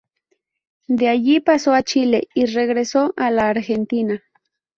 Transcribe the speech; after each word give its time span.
De 0.87 1.09
allí 1.09 1.41
pasó 1.41 1.73
a 1.75 1.83
Chile, 1.83 2.27
y 2.33 2.47
regresó 2.47 3.13
a 3.17 3.29
la 3.29 3.49
Argentina. 3.49 4.23